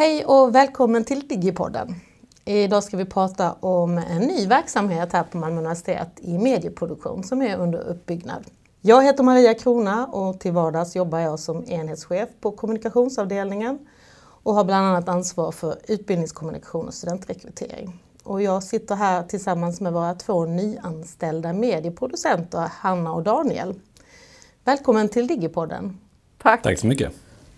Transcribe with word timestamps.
Hej 0.00 0.24
och 0.24 0.54
välkommen 0.54 1.04
till 1.04 1.28
Digipodden. 1.28 1.94
Idag 2.44 2.84
ska 2.84 2.96
vi 2.96 3.04
prata 3.04 3.52
om 3.52 3.98
en 3.98 4.22
ny 4.22 4.46
verksamhet 4.46 5.12
här 5.12 5.22
på 5.22 5.38
Malmö 5.38 5.58
universitet 5.58 6.08
i 6.20 6.38
medieproduktion 6.38 7.24
som 7.24 7.42
är 7.42 7.58
under 7.58 7.78
uppbyggnad. 7.78 8.44
Jag 8.80 9.04
heter 9.04 9.24
Maria 9.24 9.54
Krona 9.54 10.06
och 10.06 10.40
till 10.40 10.52
vardags 10.52 10.96
jobbar 10.96 11.18
jag 11.18 11.38
som 11.38 11.64
enhetschef 11.70 12.28
på 12.40 12.50
kommunikationsavdelningen 12.50 13.78
och 14.20 14.54
har 14.54 14.64
bland 14.64 14.86
annat 14.86 15.08
ansvar 15.08 15.52
för 15.52 15.76
utbildningskommunikation 15.88 16.86
och 16.86 16.94
studentrekrytering. 16.94 18.02
Och 18.22 18.42
jag 18.42 18.62
sitter 18.62 18.94
här 18.94 19.22
tillsammans 19.22 19.80
med 19.80 19.92
våra 19.92 20.14
två 20.14 20.44
nyanställda 20.44 21.52
medieproducenter, 21.52 22.70
Hanna 22.72 23.12
och 23.12 23.22
Daniel. 23.22 23.74
Välkommen 24.64 25.08
till 25.08 25.26
Digipodden. 25.26 25.98
Tack. 26.38 26.62
Tack 26.62 26.78
så 26.78 26.86
mycket. 26.86 27.12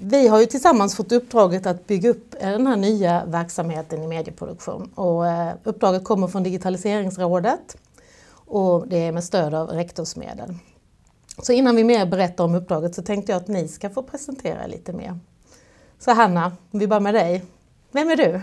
Vi 0.05 0.29
har 0.29 0.41
ju 0.41 0.46
tillsammans 0.46 0.96
fått 0.96 1.12
uppdraget 1.12 1.66
att 1.66 1.87
bygga 1.87 2.11
upp 2.11 2.34
eh, 2.41 2.51
den 2.51 2.66
här 2.66 2.77
nya 2.77 3.25
verksamheten 3.25 4.02
i 4.02 4.06
medieproduktion. 4.06 4.91
Och 4.95 5.27
eh, 5.27 5.55
uppdraget 5.65 6.05
kommer 6.05 6.28
från 6.28 6.42
Digitaliseringsrådet 6.42 7.77
och 8.34 8.88
det 8.88 8.97
är 8.97 9.12
med 9.12 9.25
stöd 9.25 9.55
av 9.55 9.69
rektorsmedel. 9.69 10.55
Så 11.42 11.52
innan 11.52 11.77
vi 11.77 11.84
mer 11.84 12.06
berättar 12.06 12.45
om 12.45 12.55
uppdraget 12.55 12.95
så 12.95 13.02
tänkte 13.02 13.33
jag 13.33 13.41
att 13.41 13.48
ni 13.48 13.69
ska 13.69 13.91
få 13.91 14.02
presentera 14.02 14.66
lite 14.66 14.92
mer. 14.92 15.19
Så 15.98 16.11
Hanna, 16.11 16.53
vi 16.70 16.87
börjar 16.87 17.00
med 17.00 17.14
dig. 17.14 17.45
Vem 17.92 18.09
är 18.09 18.16
du? 18.16 18.41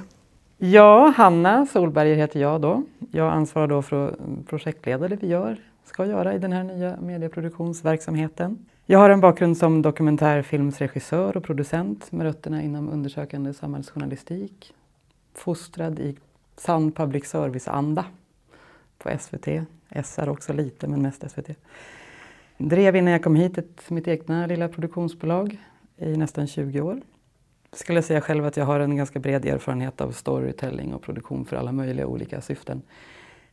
Ja, 0.57 1.13
Hanna 1.17 1.65
Solberger 1.65 2.15
heter 2.15 2.39
jag 2.39 2.61
då. 2.61 2.83
Jag 3.11 3.31
ansvarar 3.33 3.67
då 3.67 3.81
för 3.81 4.07
att 4.07 4.47
projektleda 4.47 5.07
det 5.07 5.15
vi 5.15 5.27
gör, 5.27 5.57
ska 5.85 6.05
göra 6.05 6.33
i 6.33 6.39
den 6.39 6.51
här 6.51 6.63
nya 6.63 6.97
medieproduktionsverksamheten. 7.01 8.65
Jag 8.91 8.99
har 8.99 9.09
en 9.09 9.19
bakgrund 9.19 9.57
som 9.57 9.81
dokumentärfilmsregissör 9.81 11.37
och 11.37 11.43
producent 11.43 12.11
med 12.11 12.25
rötterna 12.25 12.61
inom 12.61 12.89
undersökande 12.89 13.53
samhällsjournalistik. 13.53 14.73
Fostrad 15.33 15.99
i 15.99 16.17
sann 16.57 16.91
public 16.91 17.25
service-anda 17.25 18.05
på 18.97 19.09
SVT. 19.19 19.47
SR 20.03 20.29
också 20.29 20.53
lite, 20.53 20.87
men 20.87 21.01
mest 21.01 21.31
SVT. 21.31 21.49
Drev 22.57 22.95
innan 22.95 23.13
jag 23.13 23.23
kom 23.23 23.35
hit 23.35 23.57
ett, 23.57 23.89
mitt 23.89 24.07
egna 24.07 24.45
lilla 24.45 24.67
produktionsbolag 24.67 25.57
i 25.97 26.17
nästan 26.17 26.47
20 26.47 26.81
år. 26.81 27.01
Skulle 27.73 27.97
jag 27.97 28.05
säga 28.05 28.21
själv 28.21 28.45
att 28.45 28.57
jag 28.57 28.65
har 28.65 28.79
en 28.79 28.95
ganska 28.95 29.19
bred 29.19 29.45
erfarenhet 29.45 30.01
av 30.01 30.11
storytelling 30.11 30.93
och 30.93 31.01
produktion 31.01 31.45
för 31.45 31.57
alla 31.57 31.71
möjliga 31.71 32.07
olika 32.07 32.41
syften. 32.41 32.81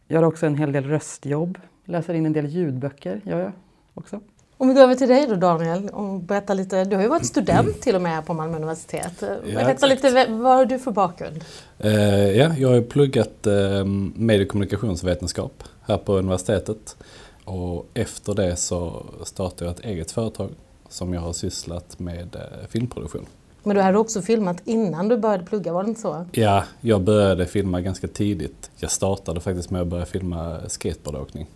Jag 0.07 0.19
har 0.19 0.27
också 0.27 0.47
en 0.47 0.55
hel 0.55 0.73
del 0.73 0.85
röstjobb, 0.85 1.59
läser 1.85 2.15
in 2.15 2.27
en 2.27 2.33
del 2.33 2.47
ljudböcker, 2.47 3.21
gör 3.25 3.41
jag 3.41 3.53
också. 3.95 4.21
Om 4.59 4.69
vi 4.69 4.75
går 4.75 4.83
över 4.83 4.95
till 4.95 5.09
dig 5.09 5.27
då 5.27 5.35
Daniel 5.35 5.89
och 5.89 6.21
berättar 6.21 6.55
lite. 6.55 6.85
Du 6.85 6.97
har 6.97 7.03
ju 7.03 7.09
varit 7.09 7.27
student 7.27 7.81
till 7.81 7.95
och 7.95 8.03
med 8.03 8.27
på 8.27 8.35
Malmö 8.35 8.57
universitet. 8.57 9.13
Ja, 9.21 9.27
Berätta 9.45 9.71
exakt. 9.71 10.05
lite, 10.05 10.27
vad 10.31 10.57
har 10.57 10.67
du 10.67 10.79
för 10.79 10.91
bakgrund? 10.91 11.45
Uh, 11.85 12.37
ja, 12.37 12.53
jag 12.59 12.69
har 12.69 12.81
pluggat 12.81 13.47
uh, 13.47 13.85
medie 14.15 14.45
och 14.45 14.51
kommunikationsvetenskap 14.51 15.65
här 15.83 15.99
på 15.99 16.19
universitetet. 16.19 16.97
Och 17.45 17.87
efter 17.95 18.35
det 18.35 18.57
så 18.57 19.07
startade 19.25 19.71
jag 19.71 19.79
ett 19.79 19.85
eget 19.85 20.11
företag 20.11 20.51
som 20.89 21.15
jag 21.15 21.21
har 21.21 21.33
sysslat 21.33 21.99
med 21.99 22.37
uh, 22.37 22.69
filmproduktion. 22.69 23.27
Men 23.63 23.77
du 23.77 23.83
hade 23.83 23.99
också 23.99 24.23
filmat 24.23 24.57
innan 24.65 25.09
du 25.09 25.17
började 25.17 25.45
plugga, 25.45 25.73
var 25.73 25.83
det 25.83 25.89
inte 25.89 26.01
så? 26.01 26.27
Ja, 26.33 26.65
jag 26.81 27.01
började 27.01 27.47
filma 27.47 27.81
ganska 27.81 28.09
tidigt. 28.09 28.71
Jag 28.77 28.91
startade 28.91 29.41
faktiskt 29.41 29.71
med 29.71 29.83
att 29.83 29.89
börja 29.89 30.07
filma 30.07 30.61
skateboardåkning. 30.69 31.47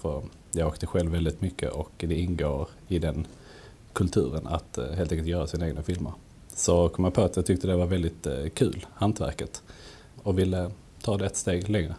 För 0.00 0.22
jag 0.52 0.68
åkte 0.68 0.86
själv 0.86 1.12
väldigt 1.12 1.40
mycket 1.40 1.72
och 1.72 1.92
det 1.96 2.14
ingår 2.14 2.68
i 2.88 2.98
den 2.98 3.26
kulturen 3.92 4.46
att 4.46 4.78
eh, 4.78 4.84
helt 4.84 5.12
enkelt 5.12 5.28
göra 5.28 5.46
sina 5.46 5.68
egna 5.68 5.82
filmer. 5.82 6.12
Så 6.54 6.88
kom 6.88 7.04
jag 7.04 7.14
på 7.14 7.22
att 7.22 7.36
jag 7.36 7.46
tyckte 7.46 7.66
det 7.66 7.76
var 7.76 7.86
väldigt 7.86 8.26
eh, 8.26 8.48
kul, 8.54 8.86
hantverket, 8.94 9.62
och 10.22 10.38
ville 10.38 10.70
ta 11.02 11.16
det 11.16 11.26
ett 11.26 11.36
steg 11.36 11.68
längre. 11.68 11.94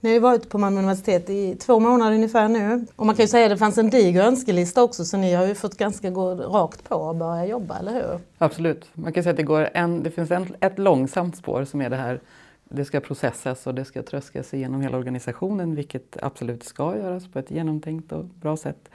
Ni 0.00 0.08
har 0.10 0.14
ju 0.14 0.20
varit 0.20 0.48
på 0.48 0.58
Malmö 0.58 0.78
universitet 0.78 1.30
i 1.30 1.56
två 1.56 1.80
månader 1.80 2.14
ungefär 2.14 2.48
nu. 2.48 2.86
Och 2.96 3.06
man 3.06 3.14
kan 3.14 3.22
ju 3.22 3.28
säga 3.28 3.44
att 3.44 3.50
det 3.50 3.56
fanns 3.56 3.78
en 3.78 3.90
diger 3.90 4.24
önskelista 4.24 4.82
också 4.82 5.04
så 5.04 5.16
ni 5.16 5.34
har 5.34 5.46
ju 5.46 5.54
fått 5.54 5.76
ganska 5.76 6.10
gå 6.10 6.34
rakt 6.34 6.88
på 6.88 6.94
och 6.94 7.16
börja 7.16 7.46
jobba, 7.46 7.78
eller 7.78 7.92
hur? 7.92 8.20
Absolut. 8.38 8.84
Man 8.92 9.12
kan 9.12 9.22
säga 9.22 9.30
att 9.30 9.36
det, 9.36 9.42
går 9.42 9.68
en, 9.74 10.02
det 10.02 10.10
finns 10.10 10.30
en, 10.30 10.54
ett 10.60 10.78
långsamt 10.78 11.36
spår 11.36 11.64
som 11.64 11.80
är 11.80 11.90
det 11.90 11.96
här 11.96 12.20
det 12.68 12.84
ska 12.84 13.00
processas 13.00 13.66
och 13.66 13.74
det 13.74 13.84
ska 13.84 14.02
tröskas 14.02 14.54
igenom 14.54 14.80
hela 14.80 14.98
organisationen, 14.98 15.74
vilket 15.74 16.16
absolut 16.22 16.62
ska 16.62 16.96
göras 16.96 17.28
på 17.28 17.38
ett 17.38 17.50
genomtänkt 17.50 18.12
och 18.12 18.24
bra 18.24 18.56
sätt. 18.56 18.88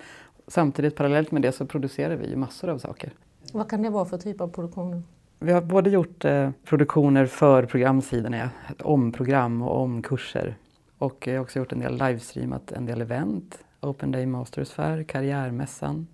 Samtidigt 0.48 0.96
parallellt 0.96 1.32
med 1.32 1.42
det 1.42 1.52
så 1.52 1.66
producerar 1.66 2.16
vi 2.16 2.36
massor 2.36 2.70
av 2.70 2.78
saker. 2.78 3.14
Vad 3.54 3.70
kan 3.70 3.82
det 3.82 3.90
vara 3.90 4.06
för 4.06 4.18
typ 4.18 4.42
av 4.42 4.48
produktioner? 4.48 5.04
Vi 5.40 5.52
har 5.52 5.62
både 5.62 5.90
gjort 5.90 6.26
eh, 6.26 6.50
produktioner 6.66 7.26
för 7.26 7.66
programsidorna, 7.66 8.50
om 8.80 9.12
program 9.12 9.62
och 9.62 9.82
om 9.82 10.02
kurser. 10.02 10.56
Och 10.98 11.28
jag 11.28 11.34
har 11.34 11.42
också 11.42 11.60
gjort 11.60 11.72
en 11.72 11.80
del 11.80 11.94
livestreamat, 11.94 12.72
en 12.72 12.86
del 12.86 13.02
event. 13.02 13.64
Open 13.80 14.12
Day 14.12 14.26
Masters 14.26 14.72
Fair, 14.72 15.04
Karriärmässan. 15.04 16.08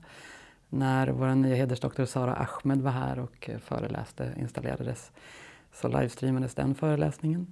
När 0.70 1.08
vår 1.08 1.36
nya 1.36 1.56
hedersdoktor 1.56 2.06
Sara 2.06 2.34
Ahmed 2.36 2.82
var 2.82 2.92
här 2.92 3.20
och 3.20 3.50
föreläste 3.60 4.34
installerades 4.38 5.12
så 5.82 5.88
livestreamades 5.88 6.56
den 6.56 6.76
föreläsningen. 6.76 7.48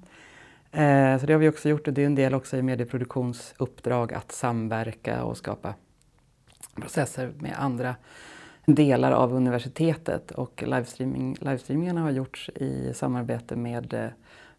Eh, 0.72 1.20
så 1.20 1.26
det 1.26 1.34
har 1.34 1.40
vi 1.40 1.50
också 1.50 1.70
gjort 1.70 1.88
och 1.88 1.94
det 1.94 2.02
är 2.02 2.06
en 2.06 2.16
del 2.16 2.34
också 2.34 2.58
i 2.58 2.62
medieproduktionsuppdrag 2.62 4.14
att 4.14 4.32
samverka 4.32 5.24
och 5.24 5.38
skapa 5.38 5.74
processer 6.76 7.34
med 7.40 7.54
andra 7.58 7.96
delar 8.66 9.12
av 9.12 9.34
universitetet 9.34 10.32
och 10.32 10.64
livestreaming, 10.68 11.38
livestreamingarna 11.40 12.02
har 12.02 12.12
gjorts 12.12 12.50
i 12.50 12.94
samarbete 12.94 13.56
med 13.56 13.94
eh, 13.94 14.10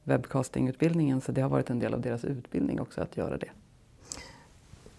webbcastingutbildningen 0.02 1.20
så 1.20 1.32
det 1.32 1.40
har 1.40 1.48
varit 1.48 1.70
en 1.70 1.78
del 1.78 1.94
av 1.94 2.00
deras 2.00 2.24
utbildning 2.24 2.80
också 2.80 3.00
att 3.00 3.16
göra 3.16 3.38
det. 3.38 3.50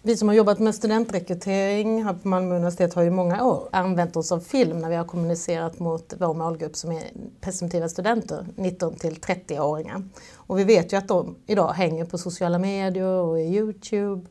Vi 0.08 0.16
som 0.16 0.28
har 0.28 0.34
jobbat 0.34 0.58
med 0.58 0.74
studentrekrytering 0.74 2.04
här 2.04 2.12
på 2.14 2.28
Malmö 2.28 2.54
universitet 2.54 2.94
har 2.94 3.02
ju 3.02 3.10
många 3.10 3.44
år 3.44 3.68
använt 3.72 4.16
oss 4.16 4.32
av 4.32 4.40
film 4.40 4.78
när 4.78 4.88
vi 4.88 4.96
har 4.96 5.04
kommunicerat 5.04 5.78
mot 5.78 6.14
vår 6.18 6.34
målgrupp 6.34 6.76
som 6.76 6.92
är 6.92 7.02
presumtiva 7.40 7.88
studenter, 7.88 8.46
19 8.56 8.94
till 8.94 9.14
30-åringar. 9.14 10.02
Och 10.34 10.58
vi 10.58 10.64
vet 10.64 10.92
ju 10.92 10.96
att 10.96 11.08
de 11.08 11.36
idag 11.46 11.72
hänger 11.72 12.04
på 12.04 12.18
sociala 12.18 12.58
medier 12.58 13.06
och 13.06 13.40
i 13.40 13.42
Youtube. 13.42 14.26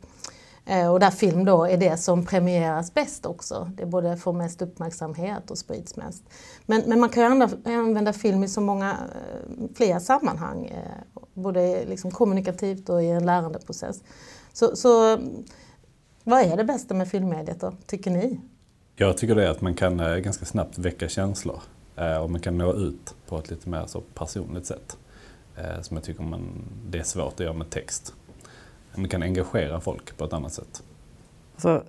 Eh, 0.66 0.92
och 0.94 1.00
där 1.00 1.12
film 1.12 1.46
då 1.46 1.66
är 1.66 1.78
det 1.78 1.98
som 1.98 2.26
premieras 2.26 2.94
bäst 2.94 3.26
också. 3.26 3.72
Det 3.78 3.86
både 3.86 4.18
får 4.18 4.34
mest 4.34 4.62
uppmärksamhet 4.62 5.52
och 5.52 5.58
sprids 5.58 5.96
mest. 5.96 6.24
Men, 6.66 6.84
men 6.86 7.00
man 7.00 7.10
kan 7.10 7.24
ju 7.24 7.48
använda 7.74 8.14
film 8.14 8.44
i 8.44 8.48
så 8.48 8.62
många 8.62 8.92
eh, 8.92 9.76
fler 9.76 10.00
sammanhang. 10.00 10.66
Eh, 10.66 11.22
både 11.34 11.86
liksom 11.86 12.12
kommunikativt 12.12 12.90
och 12.90 13.04
i 13.04 13.08
en 13.08 13.26
lärandeprocess. 13.26 14.02
Så, 14.54 14.76
så 14.76 15.20
vad 16.28 16.42
är 16.42 16.58
det 16.58 16.64
bästa 16.64 16.94
med 16.94 17.08
filmmediet 17.08 17.60
då, 17.60 17.74
tycker 17.86 18.12
ni? 18.12 18.40
Jag 18.96 19.18
tycker 19.18 19.36
det 19.36 19.46
är 19.48 19.50
att 19.50 19.62
man 19.62 19.74
kan 19.74 20.00
eh, 20.00 20.18
ganska 20.18 20.46
snabbt 20.46 20.78
väcka 20.78 21.08
känslor 21.08 21.62
eh, 21.96 22.18
och 22.18 22.30
man 22.32 22.42
kan 22.42 22.58
nå 22.58 22.74
ut 22.74 23.16
på 23.28 23.38
ett 23.38 23.50
lite 23.50 23.70
mer 23.70 23.86
så 23.86 24.02
personligt 24.02 24.66
sätt. 24.66 24.98
Eh, 25.58 25.82
som 25.82 25.98
jag 25.98 26.04
tycker 26.04 26.24
man, 26.24 26.50
det 26.90 27.00
är 27.00 27.04
svårt 27.04 27.34
att 27.34 27.40
göra 27.40 27.54
med 27.54 27.70
text. 27.70 28.14
Man 28.96 29.10
kan 29.10 29.24
engagera 29.24 29.80
folk 29.80 30.18
på 30.18 30.26
ett 30.26 30.34
annat 30.34 30.54
sätt. 30.54 30.84
Alltså, 31.54 31.84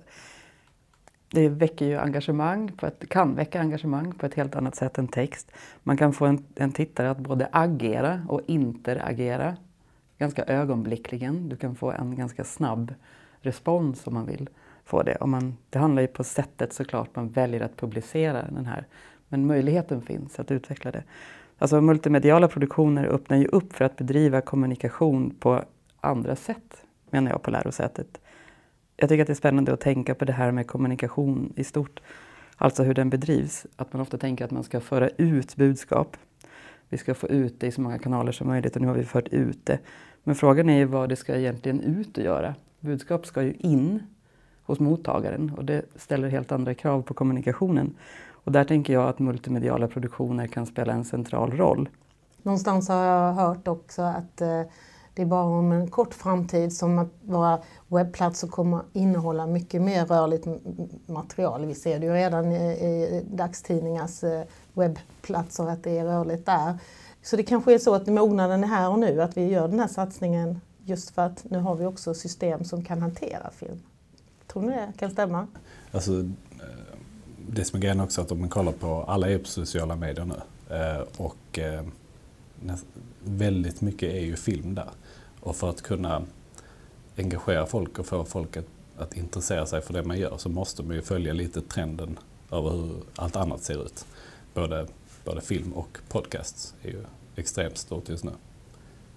det 1.31 1.49
väcker 1.49 1.85
ju 1.85 1.97
engagemang, 1.97 2.71
på 2.71 2.85
ett, 2.85 3.09
kan 3.09 3.35
väcka 3.35 3.59
engagemang 3.59 4.11
på 4.11 4.25
ett 4.25 4.33
helt 4.33 4.55
annat 4.55 4.75
sätt 4.75 4.97
än 4.97 5.07
text. 5.07 5.51
Man 5.83 5.97
kan 5.97 6.13
få 6.13 6.25
en, 6.25 6.45
en 6.55 6.71
tittare 6.71 7.09
att 7.09 7.19
både 7.19 7.49
agera 7.51 8.21
och 8.29 8.41
interagera 8.47 9.57
ganska 10.17 10.43
ögonblickligen. 10.43 11.49
Du 11.49 11.55
kan 11.55 11.75
få 11.75 11.91
en 11.91 12.15
ganska 12.15 12.43
snabb 12.43 12.93
respons 13.41 14.07
om 14.07 14.13
man 14.13 14.25
vill 14.25 14.49
få 14.85 15.03
det. 15.03 15.15
Om 15.15 15.31
man, 15.31 15.57
det 15.69 15.79
handlar 15.79 16.01
ju 16.01 16.07
på 16.07 16.23
sättet 16.23 16.73
såklart 16.73 17.15
man 17.15 17.29
väljer 17.29 17.61
att 17.61 17.77
publicera 17.77 18.45
den 18.51 18.65
här. 18.65 18.85
Men 19.27 19.47
möjligheten 19.47 20.01
finns 20.01 20.39
att 20.39 20.51
utveckla 20.51 20.91
det. 20.91 21.03
Alltså 21.57 21.81
multimediala 21.81 22.47
produktioner 22.47 23.05
öppnar 23.05 23.37
ju 23.37 23.45
upp 23.45 23.73
för 23.73 23.85
att 23.85 23.97
bedriva 23.97 24.41
kommunikation 24.41 25.35
på 25.39 25.63
andra 26.01 26.35
sätt, 26.35 26.83
menar 27.09 27.31
jag, 27.31 27.41
på 27.41 27.51
lärosätet. 27.51 28.21
Jag 28.97 29.09
tycker 29.09 29.21
att 29.21 29.27
det 29.27 29.33
är 29.33 29.35
spännande 29.35 29.73
att 29.73 29.79
tänka 29.79 30.15
på 30.15 30.25
det 30.25 30.33
här 30.33 30.51
med 30.51 30.67
kommunikation 30.67 31.53
i 31.55 31.63
stort. 31.63 32.01
Alltså 32.57 32.83
hur 32.83 32.93
den 32.93 33.09
bedrivs. 33.09 33.65
Att 33.75 33.93
man 33.93 34.01
ofta 34.01 34.17
tänker 34.17 34.45
att 34.45 34.51
man 34.51 34.63
ska 34.63 34.79
föra 34.79 35.09
ut 35.09 35.55
budskap. 35.55 36.17
Vi 36.89 36.97
ska 36.97 37.13
få 37.13 37.27
ut 37.27 37.59
det 37.59 37.67
i 37.67 37.71
så 37.71 37.81
många 37.81 37.99
kanaler 37.99 38.31
som 38.31 38.47
möjligt 38.47 38.75
och 38.75 38.81
nu 38.81 38.87
har 38.87 38.95
vi 38.95 39.05
fört 39.05 39.27
ut 39.27 39.65
det. 39.65 39.79
Men 40.23 40.35
frågan 40.35 40.69
är 40.69 40.77
ju 40.77 40.85
vad 40.85 41.09
det 41.09 41.15
ska 41.15 41.35
egentligen 41.35 41.81
ut 41.81 42.17
och 42.17 42.23
göra. 42.23 42.55
Budskap 42.79 43.25
ska 43.25 43.41
ju 43.41 43.53
in 43.53 44.03
hos 44.63 44.79
mottagaren 44.79 45.53
och 45.57 45.65
det 45.65 45.81
ställer 45.95 46.29
helt 46.29 46.51
andra 46.51 46.73
krav 46.73 47.01
på 47.01 47.13
kommunikationen. 47.13 47.95
Och 48.43 48.51
där 48.51 48.63
tänker 48.63 48.93
jag 48.93 49.09
att 49.09 49.19
multimediala 49.19 49.87
produktioner 49.87 50.47
kan 50.47 50.65
spela 50.65 50.93
en 50.93 51.05
central 51.05 51.51
roll. 51.51 51.89
Någonstans 52.43 52.89
har 52.89 53.03
jag 53.03 53.33
hört 53.33 53.67
också 53.67 54.01
att 54.01 54.41
eh, 54.41 54.61
Det 55.13 55.21
är 55.21 55.25
bara 55.25 55.43
om 55.43 55.71
en 55.71 55.87
kort 55.87 56.13
framtid 56.13 56.73
som 56.73 56.99
att 56.99 57.13
våra 57.21 57.59
webbplatser 57.87 58.47
kommer 58.47 58.81
innehålla 58.93 59.47
mycket 59.47 59.81
mer 59.81 60.05
rörligt 60.05 60.45
material. 61.05 61.65
Vi 61.65 61.75
ser 61.75 61.99
det 61.99 62.05
ju 62.05 62.13
redan 62.13 62.51
i, 62.51 63.25
dagstidningars 63.31 64.23
eh, 64.23 64.43
webbplatser 64.73 65.67
att 65.67 65.83
det 65.83 65.97
är 65.97 66.05
rörligt 66.05 66.45
där. 66.45 66.77
Så 67.21 67.35
det 67.35 67.43
kanske 67.43 67.73
är 67.73 67.77
så 67.77 67.95
att 67.95 68.07
mognaden 68.07 68.63
är 68.63 68.67
här 68.67 68.89
och 68.89 68.99
nu, 68.99 69.21
att 69.21 69.37
vi 69.37 69.45
gör 69.45 69.67
den 69.67 69.79
här 69.79 69.87
satsningen 69.87 70.59
just 70.85 71.09
för 71.09 71.21
att 71.21 71.45
nu 71.49 71.57
har 71.57 71.75
vi 71.75 71.85
också 71.85 72.13
system 72.13 72.63
som 72.63 72.83
kan 72.83 73.01
hantera 73.01 73.51
film. 73.51 73.79
Tror 74.47 74.61
ni 74.61 74.67
det 74.67 74.93
kan 74.97 75.11
stämma? 75.11 75.47
Alltså, 75.91 76.19
eh, 76.19 76.97
det 77.47 77.65
som 77.65 77.77
är 77.77 77.81
grejen 77.81 77.99
också 77.99 78.21
att 78.21 78.31
om 78.31 78.39
man 78.39 78.49
kollar 78.49 78.71
på, 78.71 79.03
alla 79.03 79.29
är 79.29 79.37
på 79.37 79.47
sociala 79.47 79.95
medier 79.95 80.25
nu 80.25 80.41
eh, 80.75 81.01
och 81.17 81.59
eh, 81.59 81.85
väldigt 83.23 83.81
mycket 83.81 84.13
är 84.13 84.19
ju 84.19 84.35
film 84.35 84.75
där. 84.75 84.89
Och 85.39 85.55
för 85.55 85.69
att 85.69 85.81
kunna 85.81 86.21
engagera 87.17 87.65
folk 87.65 87.99
och 87.99 88.05
få 88.05 88.25
folk 88.25 88.57
att, 88.57 88.65
att 88.97 89.17
intressera 89.17 89.65
sig 89.65 89.81
för 89.81 89.93
det 89.93 90.03
man 90.03 90.17
gör 90.19 90.37
så 90.37 90.49
måste 90.49 90.83
man 90.83 90.95
ju 90.95 91.01
följa 91.01 91.33
lite 91.33 91.61
trenden 91.61 92.19
över 92.51 92.69
hur 92.69 92.91
allt 93.15 93.35
annat 93.35 93.63
ser 93.63 93.85
ut. 93.85 94.05
Både, 94.53 94.87
både 95.25 95.41
film 95.41 95.73
och 95.73 95.97
podcasts 96.09 96.75
är 96.81 96.89
ju 96.89 97.03
extremt 97.35 97.77
stort 97.77 98.09
just 98.09 98.23
nu. 98.23 98.31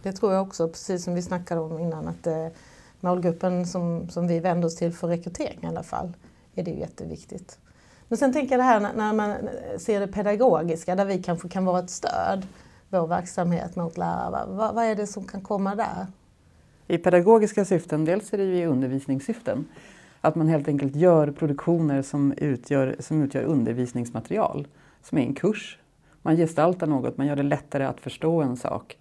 Det 0.03 0.13
tror 0.13 0.33
jag 0.33 0.43
också, 0.43 0.69
precis 0.69 1.05
som 1.05 1.15
vi 1.15 1.23
snackade 1.23 1.61
om 1.61 1.79
innan, 1.79 2.09
att 2.09 2.27
eh, 2.27 2.47
målgruppen 3.01 3.67
som, 3.67 4.09
som 4.09 4.29
vi 4.29 4.41
vänder 4.41 4.67
oss 4.67 4.77
till 4.77 4.93
för 4.93 5.09
rekrytering 5.09 5.59
i 5.63 5.67
alla 5.67 5.83
fall, 5.83 6.13
är 6.55 6.63
det 6.63 6.71
ju 6.71 6.79
jätteviktigt. 6.79 7.59
Men 8.09 8.19
sen 8.19 8.33
tänker 8.33 8.53
jag 8.53 8.61
det 8.61 8.65
här 8.65 8.93
när, 8.97 9.13
man 9.13 9.35
ser 9.79 10.01
det 10.01 10.07
pedagogiska, 10.07 10.95
där 10.95 11.05
vi 11.05 11.23
kanske 11.23 11.49
kan 11.49 11.65
vara 11.65 11.79
ett 11.79 11.91
stöd 11.91 12.47
vår 12.89 13.07
verksamhet 13.07 13.77
mot 13.77 13.97
lärare. 13.97 14.47
Vad, 14.49 14.75
vad 14.75 14.85
är 14.85 14.97
det 14.97 15.07
som 15.07 15.25
kan 15.25 15.41
komma 15.41 15.75
där? 15.75 16.07
I 16.87 16.99
pedagogiska 16.99 17.65
syften, 17.65 18.05
dels 18.05 18.33
är 18.33 18.39
det 18.39 18.45
ju 18.45 18.57
i 18.57 18.67
undervisningssyften. 18.67 19.65
Att 20.21 20.35
man 20.35 20.49
helt 20.49 20.69
enkelt 20.69 20.97
gör 20.97 21.31
produktioner 21.31 22.03
som 22.03 22.33
utgör, 22.33 22.97
som 23.01 23.23
utgör 23.23 23.43
undervisningsmaterial, 23.43 24.69
som 25.03 25.19
är 25.19 25.23
en 25.23 25.35
kurs. 25.35 25.79
Man 26.23 26.37
gestaltar 26.37 26.87
något, 26.87 27.17
man 27.17 27.27
gör 27.27 27.37
det 27.37 27.43
lättare 27.43 27.85
att 27.85 28.01
förstå 28.01 28.43
en 28.43 28.57
sak. 28.57 28.97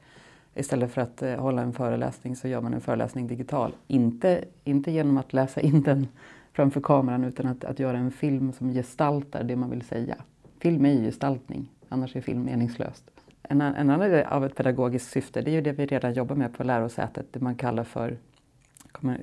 Istället 0.55 0.91
för 0.91 1.01
att 1.01 1.21
eh, 1.21 1.35
hålla 1.35 1.61
en 1.61 1.73
föreläsning 1.73 2.35
så 2.35 2.47
gör 2.47 2.61
man 2.61 2.73
en 2.73 2.81
föreläsning 2.81 3.27
digital. 3.27 3.75
Inte, 3.87 4.45
inte 4.63 4.91
genom 4.91 5.17
att 5.17 5.33
läsa 5.33 5.61
in 5.61 5.81
den 5.81 6.07
framför 6.53 6.81
kameran 6.81 7.23
utan 7.23 7.47
att, 7.47 7.65
att 7.65 7.79
göra 7.79 7.97
en 7.97 8.11
film 8.11 8.53
som 8.53 8.73
gestaltar 8.73 9.43
det 9.43 9.55
man 9.55 9.69
vill 9.69 9.81
säga. 9.81 10.15
Film 10.59 10.85
är 10.85 10.93
ju 10.93 11.05
gestaltning, 11.05 11.71
annars 11.89 12.15
är 12.15 12.21
film 12.21 12.43
meningslöst. 12.43 13.11
En, 13.41 13.61
en 13.61 13.89
annan 13.89 14.23
av 14.25 14.45
ett 14.45 14.55
pedagogiskt 14.55 15.11
syfte 15.11 15.41
det 15.41 15.51
är 15.51 15.53
ju 15.53 15.61
det 15.61 15.71
vi 15.71 15.85
redan 15.85 16.13
jobbar 16.13 16.35
med 16.35 16.53
på 16.53 16.63
lärosätet, 16.63 17.25
det 17.31 17.39
man 17.39 17.55
kallar 17.55 17.83
för 17.83 18.17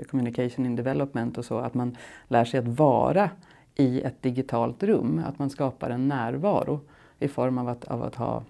communication 0.08 0.66
in 0.66 0.76
development 0.76 1.38
och 1.38 1.44
så, 1.44 1.58
att 1.58 1.74
man 1.74 1.96
lär 2.28 2.44
sig 2.44 2.60
att 2.60 2.68
vara 2.68 3.30
i 3.74 4.00
ett 4.00 4.22
digitalt 4.22 4.82
rum, 4.82 5.22
att 5.26 5.38
man 5.38 5.50
skapar 5.50 5.90
en 5.90 6.08
närvaro 6.08 6.80
i 7.18 7.28
form 7.28 7.58
av 7.58 7.68
att, 7.68 7.84
av 7.84 8.02
att 8.02 8.14
ha 8.14 8.42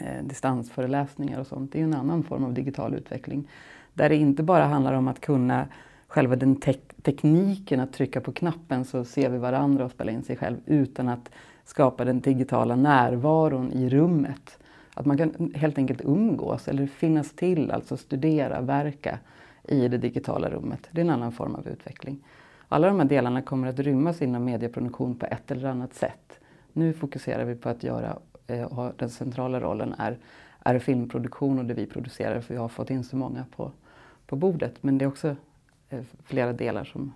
eh, 0.00 0.24
distansföreläsningar 0.24 1.40
och 1.40 1.46
sånt. 1.46 1.72
Det 1.72 1.78
är 1.78 1.80
ju 1.80 1.84
en 1.84 1.94
annan 1.94 2.22
form 2.22 2.44
av 2.44 2.54
digital 2.54 2.94
utveckling. 2.94 3.48
Där 3.94 4.08
det 4.08 4.16
inte 4.16 4.42
bara 4.42 4.64
handlar 4.64 4.92
om 4.92 5.08
att 5.08 5.20
kunna 5.20 5.66
själva 6.08 6.36
den 6.36 6.56
tek 6.56 7.02
tekniken 7.02 7.80
att 7.80 7.92
trycka 7.92 8.20
på 8.20 8.32
knappen 8.32 8.84
så 8.84 9.04
ser 9.04 9.30
vi 9.30 9.38
varandra 9.38 9.84
och 9.84 9.90
spelar 9.90 10.12
in 10.12 10.22
sig 10.22 10.36
själv 10.36 10.56
utan 10.66 11.08
att 11.08 11.30
skapa 11.64 12.04
den 12.04 12.20
digitala 12.20 12.76
närvaron 12.76 13.72
i 13.72 13.88
rummet. 13.88 14.58
Att 14.94 15.06
man 15.06 15.18
kan 15.18 15.52
helt 15.54 15.78
enkelt 15.78 16.00
umgås 16.04 16.68
eller 16.68 16.86
finnas 16.86 17.32
till, 17.32 17.70
alltså 17.70 17.96
studera, 17.96 18.60
verka 18.60 19.18
i 19.68 19.88
det 19.88 19.98
digitala 19.98 20.50
rummet. 20.50 20.88
Det 20.90 21.00
är 21.00 21.04
en 21.04 21.10
annan 21.10 21.32
form 21.32 21.54
av 21.54 21.68
utveckling. 21.68 22.24
Alla 22.68 22.86
de 22.86 22.98
här 22.98 23.06
delarna 23.06 23.42
kommer 23.42 23.68
att 23.68 23.78
rymmas 23.78 24.22
inom 24.22 24.44
medieproduktion 24.44 25.14
på 25.14 25.26
ett 25.26 25.50
eller 25.50 25.68
annat 25.68 25.94
sätt. 25.94 26.40
Nu 26.72 26.92
fokuserar 26.92 27.44
vi 27.44 27.54
på 27.54 27.68
att 27.68 27.82
göra, 27.82 28.18
eh, 28.50 28.90
den 28.96 29.10
centrala 29.10 29.60
rollen 29.60 29.94
är, 29.98 30.18
är 30.60 30.78
filmproduktion 30.78 31.58
och 31.58 31.64
det 31.64 31.74
vi 31.74 31.86
producerar 31.86 32.40
för 32.40 32.54
vi 32.54 32.60
har 32.60 32.68
fått 32.68 32.90
in 32.90 33.04
så 33.04 33.16
många 33.16 33.44
på, 33.56 33.72
på 34.26 34.36
bordet. 34.36 34.74
Men 34.80 34.98
det 34.98 35.04
är 35.04 35.08
också 35.08 35.36
eh, 35.88 36.02
flera 36.24 36.52
delar 36.52 36.84
som 36.84 37.12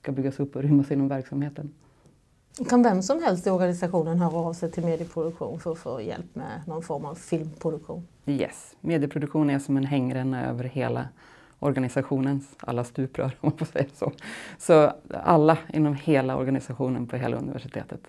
ska 0.00 0.12
byggas 0.12 0.40
upp 0.40 0.56
och 0.56 0.62
rymmas 0.62 0.90
inom 0.90 1.08
verksamheten. 1.08 1.74
Kan 2.68 2.82
vem 2.82 3.02
som 3.02 3.22
helst 3.22 3.46
i 3.46 3.50
organisationen 3.50 4.18
höra 4.18 4.36
av 4.36 4.52
sig 4.52 4.70
till 4.70 4.84
medieproduktion 4.84 5.60
för 5.60 5.72
att 5.72 5.78
få 5.78 6.00
hjälp 6.00 6.34
med 6.34 6.62
någon 6.66 6.82
form 6.82 7.04
av 7.04 7.14
filmproduktion? 7.14 8.06
Yes, 8.26 8.76
medieproduktion 8.80 9.50
är 9.50 9.58
som 9.58 9.76
en 9.76 9.84
hängränna 9.84 10.46
över 10.46 10.64
hela 10.64 11.08
organisationens 11.58 12.56
alla 12.58 12.84
stuprör, 12.84 13.24
om 13.40 13.48
man 13.48 13.58
får 13.58 13.66
säga 13.66 13.86
så. 13.94 14.12
Så 14.58 14.92
alla 15.10 15.58
inom 15.68 15.94
hela 15.94 16.36
organisationen 16.36 17.06
på 17.06 17.16
hela 17.16 17.36
universitetet 17.36 18.00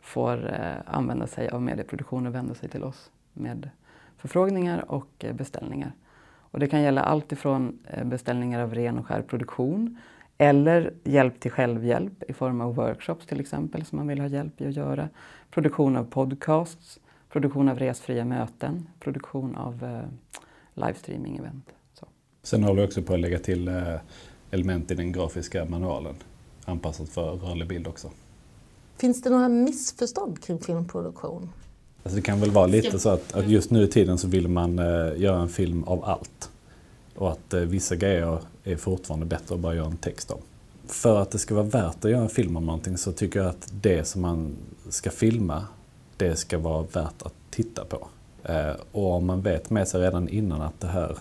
får 0.00 0.52
eh, 0.52 0.76
använda 0.96 1.26
sig 1.26 1.48
av 1.48 1.62
medieproduktion 1.62 2.26
och 2.26 2.34
vända 2.34 2.54
sig 2.54 2.68
till 2.68 2.84
oss 2.84 3.10
med 3.32 3.70
förfrågningar 4.16 4.90
och 4.90 5.08
eh, 5.18 5.34
beställningar. 5.34 5.92
Och 6.50 6.58
det 6.58 6.66
kan 6.66 6.82
gälla 6.82 7.02
allt 7.02 7.32
ifrån 7.32 7.78
eh, 7.84 8.04
beställningar 8.04 8.60
av 8.60 8.74
ren 8.74 8.98
och 8.98 9.06
skär 9.06 9.22
produktion 9.22 9.98
eller 10.38 10.92
hjälp 11.04 11.40
till 11.40 11.50
självhjälp 11.50 12.22
i 12.28 12.32
form 12.32 12.60
av 12.60 12.74
workshops 12.74 13.26
till 13.26 13.40
exempel 13.40 13.84
som 13.84 13.98
man 13.98 14.08
vill 14.08 14.20
ha 14.20 14.28
hjälp 14.28 14.60
i 14.60 14.66
att 14.66 14.76
göra. 14.76 15.08
Produktion 15.50 15.96
av 15.96 16.04
podcasts, 16.04 17.00
produktion 17.28 17.68
av 17.68 17.78
resfria 17.78 18.24
möten, 18.24 18.88
produktion 19.00 19.56
av 19.56 19.84
eh, 19.84 20.00
livestreaming-event. 20.74 21.72
Sen 22.42 22.64
håller 22.64 22.82
vi 22.82 22.88
också 22.88 23.02
på 23.02 23.14
att 23.14 23.20
lägga 23.20 23.38
till 23.38 23.68
eh, 23.68 23.94
element 24.50 24.90
i 24.90 24.94
den 24.94 25.12
grafiska 25.12 25.64
manualen 25.64 26.14
anpassat 26.64 27.08
för 27.08 27.32
rörlig 27.32 27.68
bild 27.68 27.86
också. 27.86 28.10
Finns 28.98 29.22
det 29.22 29.30
några 29.30 29.48
missförstånd 29.48 30.42
kring 30.42 30.58
filmproduktion? 30.58 31.50
Alltså 32.02 32.16
det 32.16 32.22
kan 32.22 32.40
väl 32.40 32.50
vara 32.50 32.66
lite 32.66 32.98
så 32.98 33.08
att, 33.08 33.34
att 33.34 33.48
just 33.48 33.70
nu 33.70 33.82
i 33.82 33.86
tiden 33.88 34.18
så 34.18 34.28
vill 34.28 34.48
man 34.48 34.78
eh, 34.78 35.20
göra 35.20 35.40
en 35.40 35.48
film 35.48 35.84
av 35.84 36.04
allt. 36.04 36.50
Och 37.14 37.30
att 37.30 37.54
eh, 37.54 37.60
vissa 37.60 37.96
grejer 37.96 38.38
är 38.64 38.76
fortfarande 38.76 39.26
bättre 39.26 39.54
att 39.54 39.60
bara 39.60 39.74
göra 39.74 39.86
en 39.86 39.96
text 39.96 40.30
om. 40.30 40.38
För 40.86 41.22
att 41.22 41.30
det 41.30 41.38
ska 41.38 41.54
vara 41.54 41.64
värt 41.64 42.04
att 42.04 42.10
göra 42.10 42.22
en 42.22 42.28
film 42.28 42.56
om 42.56 42.66
någonting 42.66 42.96
så 42.96 43.12
tycker 43.12 43.40
jag 43.40 43.48
att 43.48 43.72
det 43.82 44.04
som 44.08 44.22
man 44.22 44.56
ska 44.88 45.10
filma, 45.10 45.64
det 46.16 46.36
ska 46.36 46.58
vara 46.58 46.82
värt 46.82 47.22
att 47.22 47.34
titta 47.50 47.84
på. 47.84 48.08
Eh, 48.42 48.72
och 48.92 49.12
om 49.12 49.26
man 49.26 49.42
vet 49.42 49.70
med 49.70 49.88
sig 49.88 50.00
redan 50.00 50.28
innan 50.28 50.62
att 50.62 50.80
det 50.80 50.86
här 50.86 51.16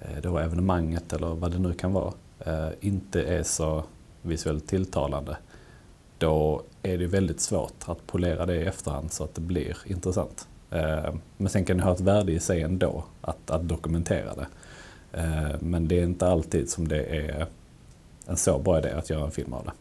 eh, 0.00 0.22
då 0.22 0.38
evenemanget 0.38 1.12
eller 1.12 1.28
vad 1.28 1.52
det 1.52 1.58
nu 1.58 1.72
kan 1.72 1.92
vara 1.92 2.12
eh, 2.40 2.68
inte 2.80 3.22
är 3.22 3.42
så 3.42 3.84
visuellt 4.22 4.66
tilltalande 4.66 5.36
då 6.18 6.62
är 6.94 6.98
det 6.98 7.06
väldigt 7.06 7.40
svårt 7.40 7.84
att 7.84 8.06
polera 8.06 8.46
det 8.46 8.54
i 8.54 8.64
efterhand 8.64 9.12
så 9.12 9.24
att 9.24 9.34
det 9.34 9.40
blir 9.40 9.76
intressant. 9.84 10.48
Eh, 10.70 11.14
men 11.36 11.48
sen 11.48 11.64
kan 11.64 11.76
det 11.76 11.82
ha 11.82 11.92
ett 11.92 12.00
värde 12.00 12.32
i 12.32 12.40
sig 12.40 12.62
ändå 12.62 13.04
att, 13.20 13.50
att 13.50 13.68
dokumentera 13.68 14.34
det. 14.34 14.46
Eh, 15.12 15.60
men 15.60 15.88
det 15.88 15.98
är 15.98 16.04
inte 16.04 16.28
alltid 16.28 16.70
som 16.70 16.88
det 16.88 17.02
är 17.02 17.46
en 18.26 18.36
så 18.36 18.58
bra 18.58 18.78
idé 18.78 18.90
att 18.90 19.10
göra 19.10 19.24
en 19.24 19.30
film 19.30 19.52
av 19.52 19.64
det. 19.64 19.72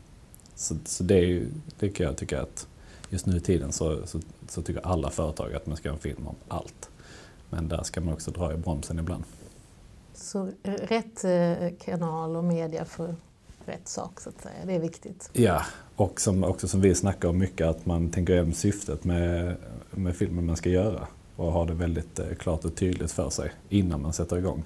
Så, 0.55 0.75
så 0.85 1.03
det, 1.03 1.15
är, 1.15 1.47
det 1.79 1.89
kan 1.89 2.05
jag 2.05 2.17
tycka 2.17 2.41
att 2.41 2.67
just 3.09 3.25
nu 3.25 3.37
i 3.37 3.39
tiden 3.39 3.71
så, 3.71 4.07
så, 4.07 4.19
så, 4.47 4.61
tycker 4.61 4.87
alla 4.87 5.09
företag 5.09 5.53
att 5.53 5.65
man 5.65 5.77
ska 5.77 5.87
göra 5.87 5.95
en 5.95 6.01
film 6.01 6.27
om 6.27 6.35
allt. 6.47 6.89
Men 7.49 7.67
där 7.67 7.83
ska 7.83 8.01
man 8.01 8.13
också 8.13 8.31
dra 8.31 8.53
i 8.53 8.57
bromsen 8.57 8.99
ibland. 8.99 9.23
Så 10.13 10.49
eh, 10.63 10.73
rätt 10.73 11.25
kanal 11.79 12.35
och 12.35 12.43
media 12.43 12.85
för 12.85 13.15
rätt 13.67 13.87
sak 13.87 14.19
så 14.19 14.29
att 14.29 14.41
säga, 14.41 14.65
det 14.65 14.73
är 14.73 14.79
viktigt? 14.79 15.29
Ja, 15.33 15.61
och 15.95 16.21
som, 16.21 16.43
också 16.43 16.67
som 16.67 16.81
vi 16.81 16.95
snackar 16.95 17.29
om 17.29 17.37
mycket 17.37 17.67
att 17.67 17.85
man 17.85 18.09
tänker 18.09 18.33
igenom 18.33 18.53
syftet 18.53 19.03
med, 19.03 19.55
med 19.91 20.15
filmen 20.15 20.45
man 20.45 20.57
ska 20.57 20.69
göra 20.69 21.07
och 21.35 21.51
ha 21.51 21.65
det 21.65 21.73
väldigt 21.73 22.19
eh, 22.19 22.25
klart 22.39 22.65
och 22.65 22.75
tydligt 22.75 23.11
för 23.11 23.29
sig 23.29 23.51
innan 23.69 24.01
man 24.01 24.13
sätter 24.13 24.37
igång 24.37 24.65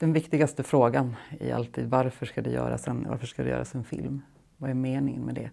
den 0.00 0.12
viktigaste 0.12 0.62
frågan 0.62 1.16
är 1.40 1.54
alltid 1.54 1.90
varför 1.90 2.26
ska, 2.26 2.42
det 2.42 2.50
göras 2.50 2.88
en, 2.88 3.06
varför 3.08 3.26
ska 3.26 3.42
det 3.42 3.50
göras 3.50 3.74
en 3.74 3.84
film? 3.84 4.22
Vad 4.56 4.70
är 4.70 4.74
meningen 4.74 5.22
med 5.22 5.34
det? 5.34 5.50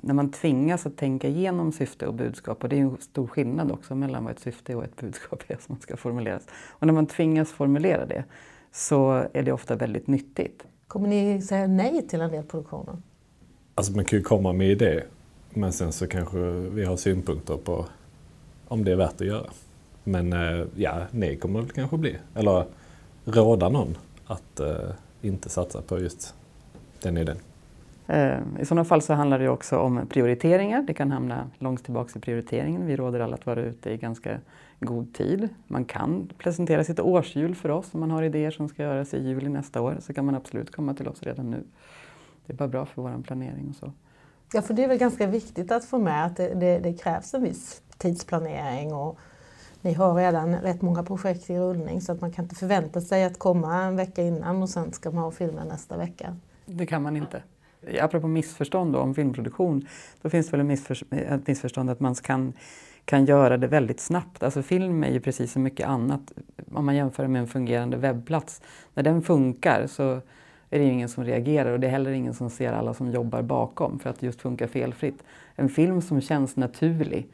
När 0.00 0.14
man 0.14 0.30
tvingas 0.30 0.86
att 0.86 0.96
tänka 0.96 1.28
igenom 1.28 1.72
syfte 1.72 2.06
och 2.06 2.14
budskap, 2.14 2.62
och 2.62 2.68
det 2.68 2.76
är 2.76 2.80
en 2.80 2.96
stor 3.00 3.26
skillnad 3.26 3.70
också 3.70 3.94
mellan 3.94 4.24
vad 4.24 4.32
ett 4.32 4.40
syfte 4.40 4.74
och 4.74 4.84
ett 4.84 4.96
budskap 4.96 5.42
är 5.48 5.56
som 5.56 5.80
ska 5.80 5.96
formuleras. 5.96 6.46
Och 6.68 6.86
när 6.86 6.94
man 6.94 7.06
tvingas 7.06 7.52
formulera 7.52 8.06
det 8.06 8.24
så 8.72 9.26
är 9.32 9.42
det 9.42 9.52
ofta 9.52 9.76
väldigt 9.76 10.06
nyttigt. 10.06 10.64
Kommer 10.92 11.08
ni 11.08 11.42
säga 11.42 11.66
nej 11.66 12.08
till 12.08 12.20
en 12.20 12.30
del 12.30 12.44
produktioner? 12.44 12.96
Alltså 13.74 13.92
man 13.92 14.04
kan 14.04 14.18
ju 14.18 14.22
komma 14.22 14.52
med 14.52 14.70
idé, 14.70 15.02
men 15.50 15.72
sen 15.72 15.92
så 15.92 16.06
kanske 16.06 16.38
vi 16.50 16.84
har 16.84 16.96
synpunkter 16.96 17.56
på 17.56 17.86
om 18.68 18.84
det 18.84 18.92
är 18.92 18.96
värt 18.96 19.20
att 19.20 19.26
göra. 19.26 19.46
Men 20.04 20.32
eh, 20.32 20.66
ja, 20.76 21.02
nej 21.10 21.36
kommer 21.36 21.62
det 21.62 21.68
kanske 21.68 21.96
bli. 21.96 22.16
Eller 22.34 22.66
råda 23.24 23.68
någon 23.68 23.96
att 24.26 24.60
eh, 24.60 24.90
inte 25.22 25.48
satsa 25.48 25.82
på 25.82 25.98
just 25.98 26.34
den 27.02 27.16
idén. 27.16 27.38
Eh, 28.06 28.38
I 28.60 28.64
sådana 28.64 28.84
fall 28.84 29.02
så 29.02 29.14
handlar 29.14 29.38
det 29.38 29.48
också 29.48 29.78
om 29.78 30.06
prioriteringar. 30.08 30.82
Det 30.82 30.94
kan 30.94 31.10
hamna 31.10 31.50
långt 31.58 31.84
tillbaka 31.84 32.18
i 32.18 32.20
prioriteringen. 32.20 32.86
Vi 32.86 32.96
råder 32.96 33.20
alla 33.20 33.34
att 33.34 33.46
vara 33.46 33.60
ute 33.60 33.90
i 33.90 33.96
ganska 33.96 34.38
god 34.80 35.14
tid. 35.14 35.48
Man 35.66 35.84
kan 35.84 36.30
presentera 36.38 36.84
sitt 36.84 37.00
årshjul 37.00 37.54
för 37.54 37.68
oss 37.68 37.94
om 37.94 38.00
man 38.00 38.10
har 38.10 38.22
idéer 38.22 38.50
som 38.50 38.68
ska 38.68 38.82
göras 38.82 39.14
i 39.14 39.18
juli 39.18 39.48
nästa 39.48 39.80
år. 39.82 39.96
Så 40.00 40.14
kan 40.14 40.24
man 40.24 40.34
absolut 40.34 40.70
komma 40.70 40.94
till 40.94 41.08
oss 41.08 41.22
redan 41.22 41.50
nu. 41.50 41.64
Det 42.46 42.52
är 42.52 42.56
bara 42.56 42.68
bra 42.68 42.86
för 42.86 43.02
vår 43.02 43.22
planering 43.22 43.68
och 43.68 43.76
så. 43.76 43.92
Ja, 44.52 44.62
för 44.62 44.74
det 44.74 44.84
är 44.84 44.88
väl 44.88 44.98
ganska 44.98 45.26
viktigt 45.26 45.72
att 45.72 45.84
få 45.84 45.98
med 45.98 46.26
att 46.26 46.36
det, 46.36 46.54
det, 46.54 46.78
det 46.78 46.92
krävs 46.92 47.34
en 47.34 47.42
viss 47.42 47.82
tidsplanering 47.98 48.94
och 48.94 49.18
ni 49.80 49.92
har 49.92 50.14
redan 50.14 50.54
rätt 50.54 50.82
många 50.82 51.02
projekt 51.02 51.50
i 51.50 51.58
rullning 51.58 52.00
så 52.00 52.12
att 52.12 52.20
man 52.20 52.32
kan 52.32 52.44
inte 52.44 52.54
förvänta 52.54 53.00
sig 53.00 53.24
att 53.24 53.38
komma 53.38 53.82
en 53.82 53.96
vecka 53.96 54.22
innan 54.22 54.62
och 54.62 54.68
sen 54.68 54.92
ska 54.92 55.10
man 55.10 55.24
ha 55.24 55.30
filmen 55.30 55.68
nästa 55.68 55.96
vecka. 55.96 56.36
Det 56.66 56.86
kan 56.86 57.02
man 57.02 57.16
inte. 57.16 57.42
Apropå 58.00 58.28
missförstånd 58.28 58.96
om 58.96 59.14
filmproduktion, 59.14 59.86
då 60.22 60.30
finns 60.30 60.50
det 60.50 60.56
väl 60.56 60.78
ett 61.10 61.46
missförstånd 61.46 61.90
att 61.90 62.00
man 62.00 62.14
kan, 62.14 62.52
kan 63.04 63.24
göra 63.24 63.56
det 63.56 63.66
väldigt 63.66 64.00
snabbt. 64.00 64.42
Alltså 64.42 64.62
film 64.62 65.04
är 65.04 65.10
ju 65.10 65.20
precis 65.20 65.52
som 65.52 65.62
mycket 65.62 65.86
annat 65.86 66.32
om 66.72 66.86
man 66.86 66.96
jämför 66.96 67.26
med 67.26 67.40
en 67.40 67.48
fungerande 67.48 67.96
webbplats. 67.96 68.62
När 68.94 69.02
den 69.02 69.22
funkar 69.22 69.86
så 69.86 70.20
är 70.70 70.78
det 70.78 70.84
ingen 70.84 71.08
som 71.08 71.24
reagerar 71.24 71.72
och 71.72 71.80
det 71.80 71.86
är 71.86 71.90
heller 71.90 72.10
ingen 72.10 72.34
som 72.34 72.50
ser 72.50 72.72
alla 72.72 72.94
som 72.94 73.12
jobbar 73.12 73.42
bakom 73.42 73.98
för 73.98 74.10
att 74.10 74.20
det 74.20 74.26
just 74.26 74.40
funkar 74.40 74.66
felfritt. 74.66 75.22
En 75.54 75.68
film 75.68 76.02
som 76.02 76.20
känns 76.20 76.56
naturlig, 76.56 77.28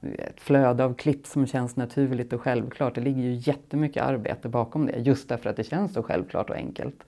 ett 0.00 0.40
flöde 0.40 0.84
av 0.84 0.94
klipp 0.94 1.26
som 1.26 1.46
känns 1.46 1.76
naturligt 1.76 2.32
och 2.32 2.42
självklart, 2.42 2.94
det 2.94 3.00
ligger 3.00 3.22
ju 3.22 3.32
jättemycket 3.32 4.02
arbete 4.02 4.48
bakom 4.48 4.86
det 4.86 4.98
just 4.98 5.28
därför 5.28 5.50
att 5.50 5.56
det 5.56 5.64
känns 5.64 5.92
så 5.92 6.02
självklart 6.02 6.50
och 6.50 6.56
enkelt. 6.56 7.04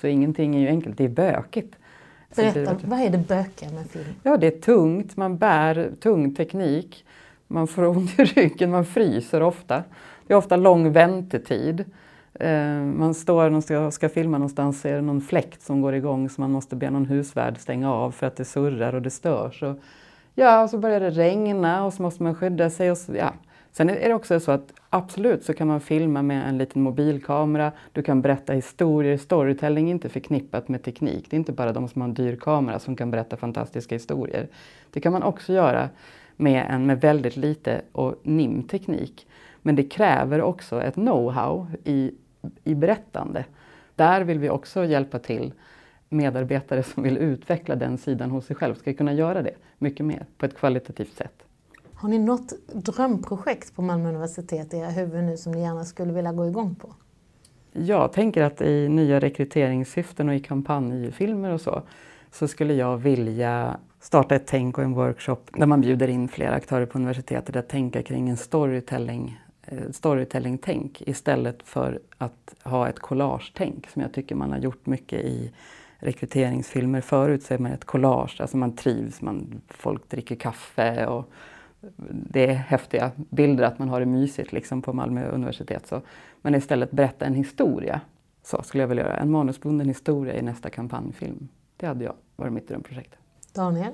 Så 0.00 0.06
ingenting 0.06 0.56
är 0.56 0.60
ju 0.60 0.68
enkelt, 0.68 0.98
det 0.98 1.04
är 1.04 1.08
bökigt. 1.08 1.76
Berätta, 2.36 2.76
vad 2.84 3.00
är 3.00 3.10
det 3.10 3.18
bökiga 3.18 3.70
med 3.70 3.90
film? 3.90 4.14
Ja, 4.22 4.36
det 4.36 4.46
är 4.46 4.60
tungt, 4.60 5.16
man 5.16 5.36
bär 5.36 5.90
tung 6.00 6.34
teknik, 6.34 7.04
man 7.46 7.66
får 7.66 7.84
ont 7.84 8.18
i 8.18 8.24
ryggen, 8.24 8.70
man 8.70 8.84
fryser 8.84 9.42
ofta. 9.42 9.82
Det 10.26 10.34
är 10.34 10.38
ofta 10.38 10.56
lång 10.56 10.92
väntetid. 10.92 11.84
Eh, 12.34 12.80
man 12.80 13.14
står 13.14 13.50
och 13.50 13.64
ska, 13.64 13.90
ska 13.90 14.08
filma 14.08 14.38
någonstans 14.38 14.80
så 14.80 14.88
är 14.88 14.94
det 14.94 15.00
någon 15.00 15.20
fläkt 15.20 15.62
som 15.62 15.80
går 15.80 15.94
igång 15.94 16.28
så 16.28 16.40
man 16.40 16.50
måste 16.50 16.76
be 16.76 16.90
någon 16.90 17.06
husvärd 17.06 17.58
stänga 17.58 17.92
av 17.92 18.10
för 18.10 18.26
att 18.26 18.36
det 18.36 18.44
surrar 18.44 18.94
och 18.94 19.02
det 19.02 19.10
störs. 19.10 19.62
Och, 19.62 19.78
ja, 20.34 20.62
och 20.62 20.70
så 20.70 20.78
börjar 20.78 21.00
det 21.00 21.10
regna 21.10 21.84
och 21.84 21.92
så 21.92 22.02
måste 22.02 22.22
man 22.22 22.34
skydda 22.34 22.70
sig. 22.70 22.90
Och 22.90 22.98
så, 22.98 23.14
ja. 23.14 23.32
Sen 23.76 23.90
är 23.90 24.08
det 24.08 24.14
också 24.14 24.40
så 24.40 24.52
att 24.52 24.72
absolut 24.90 25.44
så 25.44 25.54
kan 25.54 25.68
man 25.68 25.80
filma 25.80 26.22
med 26.22 26.48
en 26.48 26.58
liten 26.58 26.82
mobilkamera. 26.82 27.72
Du 27.92 28.02
kan 28.02 28.22
berätta 28.22 28.52
historier. 28.52 29.16
Storytelling 29.16 29.86
är 29.86 29.90
inte 29.90 30.08
förknippat 30.08 30.68
med 30.68 30.82
teknik. 30.82 31.26
Det 31.30 31.36
är 31.36 31.38
inte 31.38 31.52
bara 31.52 31.72
de 31.72 31.88
som 31.88 32.00
har 32.00 32.08
en 32.08 32.14
dyr 32.14 32.36
kamera 32.36 32.78
som 32.78 32.96
kan 32.96 33.10
berätta 33.10 33.36
fantastiska 33.36 33.94
historier. 33.94 34.48
Det 34.90 35.00
kan 35.00 35.12
man 35.12 35.22
också 35.22 35.52
göra 35.52 35.88
med 36.36 36.66
en 36.70 36.86
med 36.86 37.00
väldigt 37.00 37.36
lite 37.36 37.82
och 37.92 38.20
NIM 38.22 38.62
teknik. 38.62 39.26
Men 39.62 39.76
det 39.76 39.84
kräver 39.84 40.42
också 40.42 40.82
ett 40.82 40.94
know-how 40.94 41.66
i 41.84 42.14
i 42.64 42.74
berättande. 42.74 43.44
Där 43.96 44.20
vill 44.20 44.38
vi 44.38 44.50
också 44.50 44.84
hjälpa 44.84 45.18
till 45.18 45.52
medarbetare 46.08 46.82
som 46.82 47.02
vill 47.02 47.16
utveckla 47.16 47.76
den 47.76 47.98
sidan 47.98 48.30
hos 48.30 48.46
sig 48.46 48.56
själv 48.56 48.74
ska 48.74 48.94
kunna 48.94 49.12
göra 49.12 49.42
det 49.42 49.54
mycket 49.78 50.06
mer 50.06 50.26
på 50.38 50.46
ett 50.46 50.56
kvalitativt 50.56 51.12
sätt. 51.16 51.43
Har 51.96 52.08
ni 52.08 52.18
något 52.18 52.52
drömprojekt 52.72 53.74
på 53.74 53.82
Malmö 53.82 54.08
universitet 54.08 54.74
i 54.74 54.76
era 54.76 54.90
huvuden 54.90 55.26
nu 55.26 55.36
som 55.36 55.52
ni 55.52 55.60
gärna 55.60 55.84
skulle 55.84 56.12
vilja 56.12 56.32
gå 56.32 56.46
igång 56.46 56.74
på? 56.74 56.94
Jag 57.72 58.12
tänker 58.12 58.42
att 58.42 58.60
i 58.60 58.88
nya 58.88 59.20
rekryteringssyften 59.20 60.28
och 60.28 60.34
i 60.34 60.40
kampanjfilmer 60.40 61.50
och 61.50 61.60
så, 61.60 61.82
så 62.30 62.48
skulle 62.48 62.74
jag 62.74 62.96
vilja 62.96 63.76
starta 64.00 64.34
ett 64.34 64.46
tänk 64.46 64.78
och 64.78 64.84
en 64.84 64.94
workshop 64.94 65.36
där 65.52 65.66
man 65.66 65.80
bjuder 65.80 66.08
in 66.08 66.28
flera 66.28 66.54
aktörer 66.54 66.86
på 66.86 66.98
universitetet 66.98 67.56
att 67.56 67.68
tänka 67.68 68.02
kring 68.02 68.28
en 68.28 68.36
storytelling 68.36 69.40
eh, 69.62 69.90
storytelling-tänk 69.90 71.02
istället 71.06 71.62
för 71.62 72.00
att 72.18 72.54
ha 72.62 72.88
ett 72.88 72.98
collage-tänk 72.98 73.90
som 73.90 74.02
jag 74.02 74.12
tycker 74.12 74.34
man 74.34 74.52
har 74.52 74.58
gjort 74.58 74.86
mycket 74.86 75.20
i 75.20 75.52
rekryteringsfilmer. 75.98 77.00
Förut 77.00 77.42
så 77.42 77.54
är 77.54 77.58
man 77.58 77.72
ett 77.72 77.84
collage, 77.84 78.40
alltså 78.40 78.56
man 78.56 78.76
trivs, 78.76 79.22
man, 79.22 79.60
folk 79.68 80.08
dricker 80.08 80.36
kaffe 80.36 81.06
och 81.06 81.30
det 82.30 82.46
är 82.46 82.54
häftiga 82.54 83.10
bilder 83.16 83.64
att 83.64 83.78
man 83.78 83.88
har 83.88 84.00
det 84.00 84.06
mysigt 84.06 84.52
liksom 84.52 84.82
på 84.82 84.92
Malmö 84.92 85.28
universitet. 85.28 85.86
Så. 85.86 86.00
Men 86.42 86.54
istället 86.54 86.90
berätta 86.90 87.26
en 87.26 87.34
historia. 87.34 88.00
Så 88.42 88.62
skulle 88.62 88.82
jag 88.82 88.88
vilja 88.88 89.04
göra. 89.04 89.16
En 89.16 89.30
manusbunden 89.30 89.88
historia 89.88 90.34
i 90.34 90.42
nästa 90.42 90.70
kampanjfilm. 90.70 91.48
Det 91.76 91.86
hade 91.86 92.04
jag 92.04 92.14
varit 92.36 92.52
mitt 92.52 92.68
drömprojekt. 92.68 93.14
Daniel? 93.52 93.92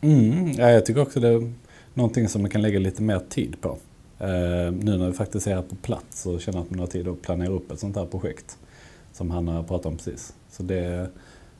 Mm, 0.00 0.50
ja, 0.50 0.70
jag 0.70 0.86
tycker 0.86 1.02
också 1.02 1.20
det 1.20 1.28
är 1.28 1.52
någonting 1.94 2.28
som 2.28 2.42
man 2.42 2.50
kan 2.50 2.62
lägga 2.62 2.78
lite 2.78 3.02
mer 3.02 3.18
tid 3.28 3.60
på. 3.60 3.68
Uh, 3.68 4.72
nu 4.72 4.98
när 4.98 5.06
vi 5.06 5.12
faktiskt 5.12 5.46
är 5.46 5.54
här 5.54 5.62
på 5.62 5.76
plats 5.76 6.22
så 6.22 6.38
känner 6.38 6.58
jag 6.58 6.64
att 6.64 6.70
man 6.70 6.78
har 6.78 6.86
tid 6.86 7.08
att 7.08 7.22
planera 7.22 7.52
upp 7.52 7.72
ett 7.72 7.80
sånt 7.80 7.96
här 7.96 8.06
projekt. 8.06 8.58
Som 9.12 9.30
han 9.30 9.48
har 9.48 9.62
pratat 9.62 9.86
om 9.86 9.96
precis. 9.96 10.34
Så 10.50 10.62
det, 10.62 11.10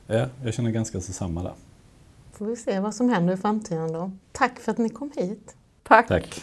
ja, 0.07 0.27
jag 0.45 0.55
känner 0.55 0.71
ganska 0.71 1.01
så 1.01 1.13
samma 1.13 1.43
där. 1.43 1.53
Får 2.39 2.47
vi 2.47 2.57
se 2.57 2.81
vad 2.81 2.95
som 2.95 3.09
händer 3.09 3.35
i 3.35 3.37
framtiden 3.37 3.93
då. 3.93 4.11
Tack 4.33 4.59
för 4.59 4.73
att 4.73 4.79
ni 4.79 4.89
kom 4.89 5.11
hit. 5.17 5.57
Tack. 5.83 6.09
Tack. 6.09 6.43